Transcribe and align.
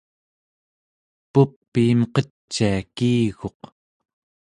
pupiim 1.33 1.99
qecia 2.13 2.71
kiiguq 2.95 3.59